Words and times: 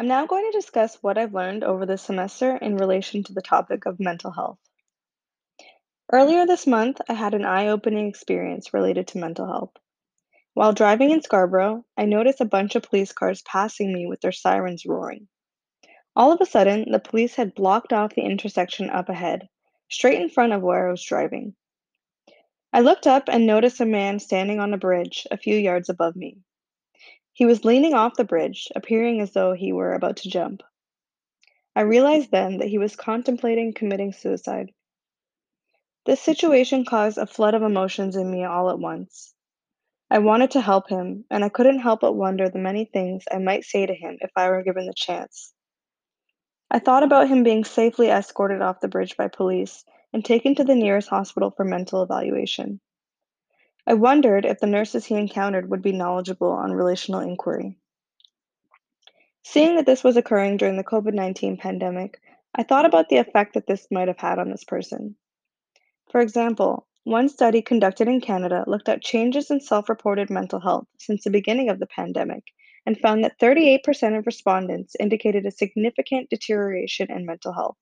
I'm 0.00 0.08
now 0.08 0.24
going 0.24 0.50
to 0.50 0.58
discuss 0.58 0.96
what 1.02 1.18
I've 1.18 1.34
learned 1.34 1.62
over 1.62 1.84
the 1.84 1.98
semester 1.98 2.56
in 2.56 2.78
relation 2.78 3.22
to 3.22 3.34
the 3.34 3.42
topic 3.42 3.84
of 3.84 4.00
mental 4.00 4.30
health. 4.30 4.58
Earlier 6.10 6.46
this 6.46 6.66
month, 6.66 7.02
I 7.06 7.12
had 7.12 7.34
an 7.34 7.44
eye 7.44 7.68
opening 7.68 8.08
experience 8.08 8.72
related 8.72 9.08
to 9.08 9.18
mental 9.18 9.46
health. 9.46 9.74
While 10.54 10.72
driving 10.72 11.10
in 11.10 11.20
Scarborough, 11.20 11.84
I 11.98 12.06
noticed 12.06 12.40
a 12.40 12.46
bunch 12.46 12.76
of 12.76 12.82
police 12.84 13.12
cars 13.12 13.42
passing 13.42 13.92
me 13.92 14.06
with 14.06 14.22
their 14.22 14.32
sirens 14.32 14.86
roaring. 14.86 15.28
All 16.16 16.32
of 16.32 16.40
a 16.40 16.46
sudden, 16.46 16.90
the 16.90 16.98
police 16.98 17.34
had 17.34 17.54
blocked 17.54 17.92
off 17.92 18.14
the 18.14 18.22
intersection 18.22 18.88
up 18.88 19.10
ahead, 19.10 19.50
straight 19.90 20.18
in 20.18 20.30
front 20.30 20.54
of 20.54 20.62
where 20.62 20.88
I 20.88 20.90
was 20.90 21.04
driving. 21.04 21.54
I 22.72 22.80
looked 22.80 23.06
up 23.06 23.24
and 23.28 23.46
noticed 23.46 23.82
a 23.82 23.84
man 23.84 24.18
standing 24.18 24.60
on 24.60 24.72
a 24.72 24.78
bridge 24.78 25.26
a 25.30 25.36
few 25.36 25.56
yards 25.56 25.90
above 25.90 26.16
me. 26.16 26.38
He 27.40 27.46
was 27.46 27.64
leaning 27.64 27.94
off 27.94 28.18
the 28.18 28.24
bridge, 28.24 28.68
appearing 28.76 29.22
as 29.22 29.32
though 29.32 29.54
he 29.54 29.72
were 29.72 29.94
about 29.94 30.18
to 30.18 30.28
jump. 30.28 30.62
I 31.74 31.80
realized 31.80 32.30
then 32.30 32.58
that 32.58 32.68
he 32.68 32.76
was 32.76 32.94
contemplating 32.94 33.72
committing 33.72 34.12
suicide. 34.12 34.72
This 36.04 36.20
situation 36.20 36.84
caused 36.84 37.16
a 37.16 37.26
flood 37.26 37.54
of 37.54 37.62
emotions 37.62 38.14
in 38.14 38.30
me 38.30 38.44
all 38.44 38.68
at 38.68 38.78
once. 38.78 39.32
I 40.10 40.18
wanted 40.18 40.50
to 40.50 40.60
help 40.60 40.90
him, 40.90 41.24
and 41.30 41.42
I 41.42 41.48
couldn't 41.48 41.78
help 41.78 42.00
but 42.02 42.12
wonder 42.12 42.50
the 42.50 42.58
many 42.58 42.84
things 42.84 43.24
I 43.32 43.38
might 43.38 43.64
say 43.64 43.86
to 43.86 43.94
him 43.94 44.18
if 44.20 44.32
I 44.36 44.50
were 44.50 44.62
given 44.62 44.84
the 44.84 44.92
chance. 44.94 45.54
I 46.70 46.78
thought 46.78 47.04
about 47.04 47.28
him 47.28 47.42
being 47.42 47.64
safely 47.64 48.10
escorted 48.10 48.60
off 48.60 48.80
the 48.80 48.88
bridge 48.88 49.16
by 49.16 49.28
police 49.28 49.82
and 50.12 50.22
taken 50.22 50.56
to 50.56 50.64
the 50.64 50.74
nearest 50.74 51.08
hospital 51.08 51.52
for 51.56 51.64
mental 51.64 52.02
evaluation. 52.02 52.82
I 53.90 53.94
wondered 53.94 54.44
if 54.44 54.60
the 54.60 54.68
nurses 54.68 55.04
he 55.04 55.16
encountered 55.16 55.68
would 55.68 55.82
be 55.82 55.90
knowledgeable 55.90 56.52
on 56.52 56.70
relational 56.70 57.22
inquiry. 57.22 57.76
Seeing 59.42 59.74
that 59.74 59.84
this 59.84 60.04
was 60.04 60.16
occurring 60.16 60.58
during 60.58 60.76
the 60.76 60.84
COVID 60.84 61.12
19 61.12 61.56
pandemic, 61.56 62.20
I 62.54 62.62
thought 62.62 62.84
about 62.84 63.08
the 63.08 63.16
effect 63.16 63.54
that 63.54 63.66
this 63.66 63.88
might 63.90 64.06
have 64.06 64.20
had 64.20 64.38
on 64.38 64.48
this 64.48 64.62
person. 64.62 65.16
For 66.08 66.20
example, 66.20 66.86
one 67.02 67.28
study 67.28 67.62
conducted 67.62 68.06
in 68.06 68.20
Canada 68.20 68.62
looked 68.68 68.88
at 68.88 69.02
changes 69.02 69.50
in 69.50 69.58
self 69.60 69.88
reported 69.88 70.30
mental 70.30 70.60
health 70.60 70.86
since 71.00 71.24
the 71.24 71.30
beginning 71.30 71.68
of 71.68 71.80
the 71.80 71.88
pandemic 71.88 72.44
and 72.86 72.96
found 72.96 73.24
that 73.24 73.40
38% 73.40 74.16
of 74.16 74.24
respondents 74.24 74.94
indicated 75.00 75.46
a 75.46 75.50
significant 75.50 76.30
deterioration 76.30 77.10
in 77.10 77.26
mental 77.26 77.52
health, 77.52 77.76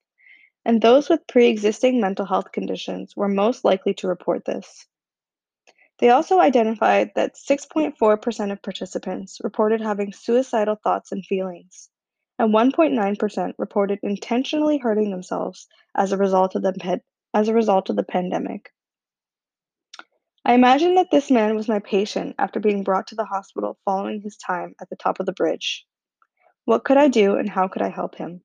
and 0.64 0.80
those 0.80 1.10
with 1.10 1.26
pre 1.26 1.48
existing 1.48 2.00
mental 2.00 2.24
health 2.24 2.50
conditions 2.50 3.14
were 3.14 3.28
most 3.28 3.62
likely 3.62 3.92
to 3.92 4.08
report 4.08 4.46
this. 4.46 4.86
They 5.98 6.10
also 6.10 6.38
identified 6.38 7.10
that 7.16 7.34
6.4% 7.34 8.52
of 8.52 8.62
participants 8.62 9.38
reported 9.42 9.80
having 9.80 10.12
suicidal 10.12 10.76
thoughts 10.76 11.10
and 11.10 11.26
feelings, 11.26 11.90
and 12.38 12.54
1.9% 12.54 13.54
reported 13.58 13.98
intentionally 14.02 14.78
hurting 14.78 15.10
themselves 15.10 15.66
as 15.96 16.12
a 16.12 16.16
result 16.16 16.54
of 16.54 16.62
the, 16.62 17.00
as 17.34 17.48
a 17.48 17.54
result 17.54 17.90
of 17.90 17.96
the 17.96 18.04
pandemic. 18.04 18.72
I 20.44 20.54
imagine 20.54 20.94
that 20.94 21.10
this 21.10 21.30
man 21.32 21.56
was 21.56 21.68
my 21.68 21.80
patient 21.80 22.36
after 22.38 22.60
being 22.60 22.84
brought 22.84 23.08
to 23.08 23.16
the 23.16 23.24
hospital 23.24 23.76
following 23.84 24.22
his 24.22 24.36
time 24.36 24.74
at 24.80 24.88
the 24.88 24.96
top 24.96 25.18
of 25.18 25.26
the 25.26 25.32
bridge. 25.32 25.84
What 26.64 26.84
could 26.84 26.96
I 26.96 27.08
do 27.08 27.34
and 27.34 27.50
how 27.50 27.66
could 27.66 27.82
I 27.82 27.88
help 27.88 28.14
him? 28.14 28.42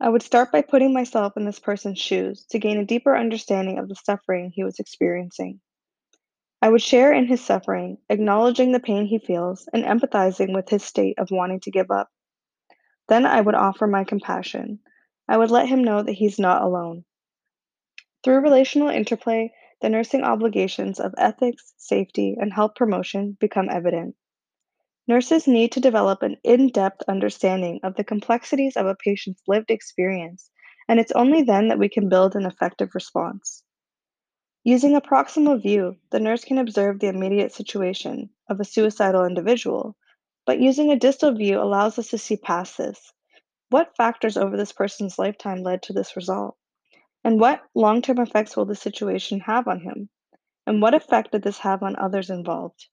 I 0.00 0.08
would 0.08 0.22
start 0.22 0.52
by 0.52 0.62
putting 0.62 0.92
myself 0.92 1.36
in 1.36 1.44
this 1.44 1.58
person's 1.58 1.98
shoes 1.98 2.46
to 2.50 2.58
gain 2.58 2.78
a 2.78 2.84
deeper 2.84 3.16
understanding 3.16 3.78
of 3.78 3.88
the 3.88 3.96
suffering 3.96 4.52
he 4.54 4.62
was 4.62 4.78
experiencing. 4.78 5.60
I 6.66 6.68
would 6.68 6.82
share 6.82 7.12
in 7.12 7.28
his 7.28 7.44
suffering, 7.44 7.98
acknowledging 8.10 8.72
the 8.72 8.80
pain 8.80 9.06
he 9.06 9.20
feels 9.20 9.68
and 9.72 9.84
empathizing 9.84 10.52
with 10.52 10.68
his 10.68 10.82
state 10.82 11.16
of 11.16 11.28
wanting 11.30 11.60
to 11.60 11.70
give 11.70 11.92
up. 11.92 12.10
Then 13.06 13.24
I 13.24 13.40
would 13.40 13.54
offer 13.54 13.86
my 13.86 14.02
compassion. 14.02 14.80
I 15.28 15.36
would 15.36 15.52
let 15.52 15.68
him 15.68 15.84
know 15.84 16.02
that 16.02 16.14
he's 16.14 16.40
not 16.40 16.62
alone. 16.62 17.04
Through 18.24 18.40
relational 18.40 18.88
interplay, 18.88 19.52
the 19.80 19.88
nursing 19.88 20.24
obligations 20.24 20.98
of 20.98 21.14
ethics, 21.16 21.72
safety, 21.76 22.36
and 22.36 22.52
health 22.52 22.72
promotion 22.74 23.36
become 23.38 23.68
evident. 23.70 24.16
Nurses 25.06 25.46
need 25.46 25.70
to 25.70 25.80
develop 25.80 26.24
an 26.24 26.36
in 26.42 26.70
depth 26.70 27.04
understanding 27.06 27.78
of 27.84 27.94
the 27.94 28.02
complexities 28.02 28.76
of 28.76 28.86
a 28.86 28.96
patient's 28.96 29.42
lived 29.46 29.70
experience, 29.70 30.50
and 30.88 30.98
it's 30.98 31.12
only 31.12 31.42
then 31.42 31.68
that 31.68 31.78
we 31.78 31.88
can 31.88 32.08
build 32.08 32.34
an 32.34 32.44
effective 32.44 32.88
response. 32.92 33.62
Using 34.66 34.96
a 34.96 35.00
proximal 35.00 35.62
view, 35.62 35.96
the 36.10 36.18
nurse 36.18 36.44
can 36.44 36.58
observe 36.58 36.98
the 36.98 37.06
immediate 37.06 37.52
situation 37.52 38.30
of 38.48 38.58
a 38.58 38.64
suicidal 38.64 39.24
individual, 39.24 39.94
but 40.44 40.58
using 40.58 40.90
a 40.90 40.98
distal 40.98 41.32
view 41.32 41.60
allows 41.60 42.00
us 42.00 42.08
to 42.08 42.18
see 42.18 42.36
past 42.36 42.76
this. 42.76 43.12
What 43.68 43.94
factors 43.96 44.36
over 44.36 44.56
this 44.56 44.72
person's 44.72 45.20
lifetime 45.20 45.62
led 45.62 45.84
to 45.84 45.92
this 45.92 46.16
result? 46.16 46.56
And 47.22 47.38
what 47.38 47.62
long 47.76 48.02
term 48.02 48.18
effects 48.18 48.56
will 48.56 48.64
this 48.64 48.80
situation 48.80 49.38
have 49.38 49.68
on 49.68 49.82
him? 49.82 50.08
And 50.66 50.82
what 50.82 50.94
effect 50.94 51.30
did 51.30 51.42
this 51.42 51.58
have 51.58 51.84
on 51.84 51.94
others 51.94 52.28
involved? 52.28 52.88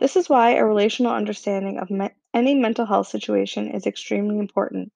This 0.00 0.16
is 0.16 0.28
why 0.28 0.56
a 0.56 0.66
relational 0.66 1.14
understanding 1.14 1.78
of 1.78 1.90
me- 1.90 2.10
any 2.34 2.54
mental 2.54 2.84
health 2.84 3.06
situation 3.06 3.70
is 3.70 3.86
extremely 3.86 4.38
important. 4.38 4.92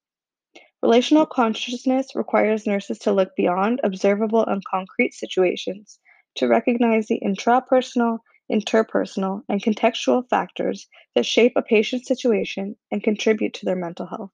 Relational 0.86 1.26
consciousness 1.26 2.14
requires 2.14 2.64
nurses 2.64 3.00
to 3.00 3.10
look 3.10 3.34
beyond 3.34 3.80
observable 3.82 4.46
and 4.46 4.64
concrete 4.64 5.14
situations 5.14 5.98
to 6.36 6.46
recognize 6.46 7.08
the 7.08 7.20
intrapersonal, 7.24 8.20
interpersonal, 8.52 9.42
and 9.48 9.60
contextual 9.60 10.22
factors 10.30 10.86
that 11.16 11.26
shape 11.26 11.54
a 11.56 11.62
patient's 11.62 12.06
situation 12.06 12.76
and 12.92 13.02
contribute 13.02 13.54
to 13.54 13.64
their 13.64 13.74
mental 13.74 14.06
health. 14.06 14.30